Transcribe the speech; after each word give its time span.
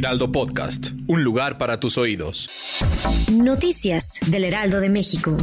Heraldo 0.00 0.32
Podcast, 0.32 0.92
un 1.08 1.24
lugar 1.24 1.58
para 1.58 1.78
tus 1.78 1.98
oídos. 1.98 2.48
Noticias 3.30 4.18
del 4.28 4.44
Heraldo 4.44 4.80
de 4.80 4.88
México. 4.88 5.36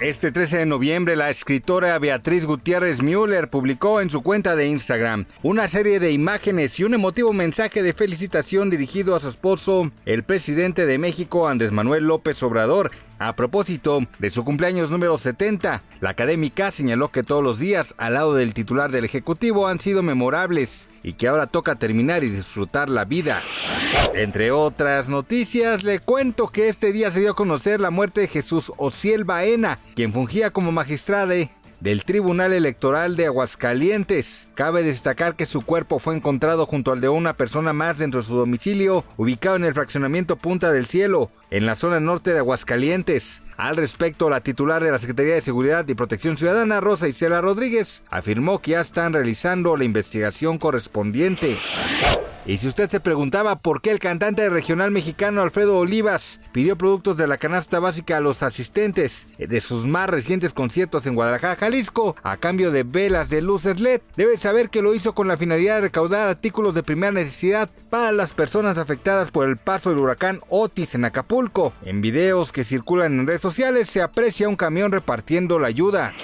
Este 0.00 0.32
13 0.32 0.58
de 0.58 0.66
noviembre, 0.66 1.14
la 1.14 1.28
escritora 1.28 1.98
Beatriz 1.98 2.46
Gutiérrez 2.46 3.02
Müller 3.02 3.50
publicó 3.50 4.00
en 4.00 4.08
su 4.08 4.22
cuenta 4.22 4.56
de 4.56 4.66
Instagram 4.66 5.26
una 5.42 5.68
serie 5.68 6.00
de 6.00 6.10
imágenes 6.10 6.78
y 6.80 6.84
un 6.84 6.94
emotivo 6.94 7.34
mensaje 7.34 7.82
de 7.82 7.92
felicitación 7.92 8.70
dirigido 8.70 9.14
a 9.14 9.20
su 9.20 9.28
esposo, 9.28 9.90
el 10.04 10.22
presidente 10.22 10.86
de 10.86 10.96
México, 10.96 11.48
Andrés 11.48 11.72
Manuel 11.72 12.04
López 12.04 12.42
Obrador, 12.42 12.90
a 13.18 13.34
propósito 13.34 14.06
de 14.18 14.30
su 14.30 14.44
cumpleaños 14.44 14.90
número 14.90 15.16
70, 15.18 15.82
la 16.00 16.10
académica 16.10 16.70
señaló 16.70 17.10
que 17.10 17.22
todos 17.22 17.42
los 17.42 17.58
días 17.58 17.94
al 17.96 18.14
lado 18.14 18.34
del 18.34 18.54
titular 18.54 18.90
del 18.90 19.04
Ejecutivo 19.04 19.68
han 19.68 19.80
sido 19.80 20.02
memorables 20.02 20.88
y 21.02 21.14
que 21.14 21.28
ahora 21.28 21.46
toca 21.46 21.76
terminar 21.76 22.24
y 22.24 22.30
disfrutar 22.30 22.88
la 22.90 23.04
vida. 23.04 23.42
Entre 24.14 24.50
otras 24.50 25.08
noticias, 25.08 25.82
le 25.84 26.00
cuento 26.00 26.48
que 26.48 26.68
este 26.68 26.92
día 26.92 27.10
se 27.10 27.20
dio 27.20 27.32
a 27.32 27.36
conocer 27.36 27.80
la 27.80 27.90
muerte 27.90 28.22
de 28.22 28.28
Jesús 28.28 28.72
Ociel 28.76 29.24
Baena, 29.24 29.78
quien 29.94 30.12
fungía 30.12 30.50
como 30.50 30.72
magistrada 30.72 31.34
del 31.80 32.04
Tribunal 32.04 32.52
Electoral 32.52 33.16
de 33.16 33.26
Aguascalientes. 33.26 34.48
Cabe 34.54 34.82
destacar 34.82 35.36
que 35.36 35.46
su 35.46 35.62
cuerpo 35.62 35.98
fue 35.98 36.14
encontrado 36.14 36.66
junto 36.66 36.92
al 36.92 37.00
de 37.00 37.08
una 37.08 37.36
persona 37.36 37.72
más 37.72 37.98
dentro 37.98 38.20
de 38.20 38.26
su 38.26 38.36
domicilio, 38.36 39.04
ubicado 39.16 39.56
en 39.56 39.64
el 39.64 39.74
fraccionamiento 39.74 40.36
Punta 40.36 40.72
del 40.72 40.86
Cielo, 40.86 41.30
en 41.50 41.66
la 41.66 41.76
zona 41.76 42.00
norte 42.00 42.32
de 42.32 42.38
Aguascalientes. 42.38 43.42
Al 43.56 43.76
respecto, 43.76 44.28
la 44.28 44.40
titular 44.40 44.82
de 44.82 44.92
la 44.92 44.98
Secretaría 44.98 45.34
de 45.34 45.42
Seguridad 45.42 45.86
y 45.88 45.94
Protección 45.94 46.36
Ciudadana, 46.36 46.80
Rosa 46.80 47.08
Isela 47.08 47.40
Rodríguez, 47.40 48.02
afirmó 48.10 48.60
que 48.60 48.72
ya 48.72 48.80
están 48.80 49.14
realizando 49.14 49.76
la 49.76 49.84
investigación 49.84 50.58
correspondiente. 50.58 51.56
Y 52.48 52.58
si 52.58 52.68
usted 52.68 52.88
se 52.88 53.00
preguntaba 53.00 53.56
por 53.56 53.82
qué 53.82 53.90
el 53.90 53.98
cantante 53.98 54.48
regional 54.48 54.92
mexicano 54.92 55.42
Alfredo 55.42 55.78
Olivas 55.78 56.40
pidió 56.52 56.78
productos 56.78 57.16
de 57.16 57.26
la 57.26 57.38
canasta 57.38 57.80
básica 57.80 58.18
a 58.18 58.20
los 58.20 58.44
asistentes 58.44 59.26
de 59.36 59.60
sus 59.60 59.88
más 59.88 60.08
recientes 60.08 60.52
conciertos 60.52 61.08
en 61.08 61.16
Guadalajara, 61.16 61.56
Jalisco, 61.56 62.14
a 62.22 62.36
cambio 62.36 62.70
de 62.70 62.84
velas 62.84 63.30
de 63.30 63.42
luces 63.42 63.80
LED, 63.80 64.00
debe 64.16 64.38
saber 64.38 64.70
que 64.70 64.80
lo 64.80 64.94
hizo 64.94 65.12
con 65.12 65.26
la 65.26 65.36
finalidad 65.36 65.76
de 65.76 65.80
recaudar 65.82 66.28
artículos 66.28 66.76
de 66.76 66.84
primera 66.84 67.10
necesidad 67.10 67.68
para 67.90 68.12
las 68.12 68.30
personas 68.30 68.78
afectadas 68.78 69.32
por 69.32 69.48
el 69.48 69.56
paso 69.56 69.90
del 69.90 69.98
huracán 69.98 70.38
Otis 70.48 70.94
en 70.94 71.04
Acapulco. 71.04 71.72
En 71.82 72.00
videos 72.00 72.52
que 72.52 72.62
circulan 72.62 73.18
en 73.18 73.26
redes 73.26 73.40
sociales 73.40 73.88
se 73.88 74.02
aprecia 74.02 74.48
un 74.48 74.54
camión 74.54 74.92
repartiendo 74.92 75.58
la 75.58 75.66
ayuda. 75.66 76.14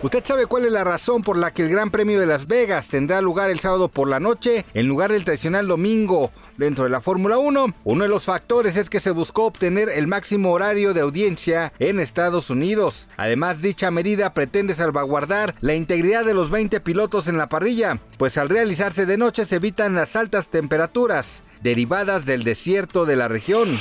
¿Usted 0.00 0.24
sabe 0.24 0.46
cuál 0.46 0.64
es 0.64 0.72
la 0.72 0.84
razón 0.84 1.22
por 1.22 1.36
la 1.36 1.50
que 1.50 1.62
el 1.62 1.70
Gran 1.70 1.90
Premio 1.90 2.20
de 2.20 2.26
Las 2.26 2.46
Vegas 2.46 2.86
tendrá 2.86 3.20
lugar 3.20 3.50
el 3.50 3.58
sábado 3.58 3.88
por 3.88 4.06
la 4.06 4.20
noche 4.20 4.64
en 4.72 4.86
lugar 4.86 5.10
del 5.10 5.24
tradicional 5.24 5.66
domingo 5.66 6.30
dentro 6.56 6.84
de 6.84 6.90
la 6.90 7.00
Fórmula 7.00 7.38
1? 7.38 7.74
Uno 7.82 8.02
de 8.04 8.08
los 8.08 8.24
factores 8.24 8.76
es 8.76 8.90
que 8.90 9.00
se 9.00 9.10
buscó 9.10 9.46
obtener 9.46 9.88
el 9.88 10.06
máximo 10.06 10.52
horario 10.52 10.94
de 10.94 11.00
audiencia 11.00 11.72
en 11.80 11.98
Estados 11.98 12.48
Unidos. 12.48 13.08
Además, 13.16 13.60
dicha 13.60 13.90
medida 13.90 14.34
pretende 14.34 14.76
salvaguardar 14.76 15.56
la 15.60 15.74
integridad 15.74 16.24
de 16.24 16.34
los 16.34 16.52
20 16.52 16.78
pilotos 16.78 17.26
en 17.26 17.36
la 17.36 17.48
parrilla, 17.48 17.98
pues 18.18 18.38
al 18.38 18.48
realizarse 18.48 19.04
de 19.04 19.16
noche 19.16 19.46
se 19.46 19.56
evitan 19.56 19.96
las 19.96 20.14
altas 20.14 20.48
temperaturas 20.48 21.42
derivadas 21.60 22.24
del 22.24 22.44
desierto 22.44 23.04
de 23.04 23.16
la 23.16 23.26
región. 23.26 23.80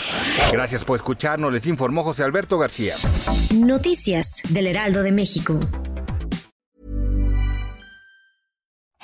Gracias 0.51 0.83
por 0.83 0.97
escucharnos, 0.97 1.53
les 1.53 1.67
informó 1.67 2.03
José 2.03 2.23
Alberto 2.23 2.57
García. 2.57 2.95
Noticias 3.53 4.41
del 4.49 4.65
Heraldo 4.65 5.03
de 5.03 5.11
México. 5.11 5.59